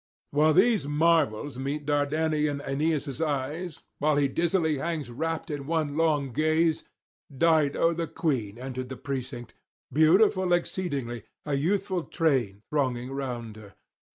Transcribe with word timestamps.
While 0.31 0.55
these 0.55 0.87
marvels 0.87 1.59
meet 1.59 1.85
Dardanian 1.85 2.59
Aeneas' 2.65 3.21
eyes, 3.21 3.83
while 3.99 4.15
he 4.15 4.27
dizzily 4.27 4.79
hangs 4.79 5.11
rapt 5.11 5.51
in 5.51 5.67
one 5.67 5.95
long 5.95 6.33
gaze, 6.33 6.83
Dido 7.29 7.93
the 7.93 8.07
queen 8.07 8.57
entered 8.57 8.89
the 8.89 8.97
precinct, 8.97 9.53
beautiful 9.93 10.53
exceedingly, 10.53 11.25
a 11.45 11.53
youthful 11.53 12.01
train 12.05 12.63
thronging 12.71 13.11
round 13.11 13.57
her. 13.57 13.75